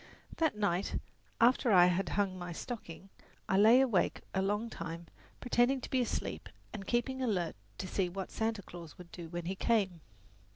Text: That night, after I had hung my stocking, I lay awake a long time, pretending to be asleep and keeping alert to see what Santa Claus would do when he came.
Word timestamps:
That 0.37 0.57
night, 0.57 0.99
after 1.39 1.71
I 1.71 1.85
had 1.85 2.09
hung 2.17 2.35
my 2.35 2.53
stocking, 2.53 3.11
I 3.47 3.55
lay 3.55 3.81
awake 3.81 4.21
a 4.33 4.41
long 4.41 4.67
time, 4.67 5.05
pretending 5.39 5.79
to 5.79 5.91
be 5.91 6.01
asleep 6.01 6.49
and 6.73 6.87
keeping 6.87 7.21
alert 7.21 7.55
to 7.77 7.87
see 7.87 8.09
what 8.09 8.31
Santa 8.31 8.63
Claus 8.63 8.97
would 8.97 9.11
do 9.11 9.29
when 9.29 9.45
he 9.45 9.53
came. 9.53 10.01